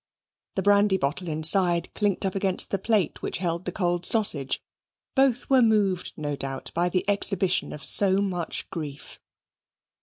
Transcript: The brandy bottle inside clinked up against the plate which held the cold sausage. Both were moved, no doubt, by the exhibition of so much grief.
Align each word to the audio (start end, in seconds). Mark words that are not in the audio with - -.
The 0.55 0.63
brandy 0.63 0.97
bottle 0.97 1.27
inside 1.29 1.93
clinked 1.93 2.25
up 2.25 2.33
against 2.33 2.71
the 2.71 2.79
plate 2.79 3.21
which 3.21 3.37
held 3.37 3.65
the 3.65 3.71
cold 3.71 4.03
sausage. 4.03 4.59
Both 5.13 5.47
were 5.47 5.61
moved, 5.61 6.13
no 6.17 6.35
doubt, 6.35 6.71
by 6.73 6.89
the 6.89 7.05
exhibition 7.07 7.71
of 7.71 7.85
so 7.85 8.17
much 8.19 8.67
grief. 8.71 9.19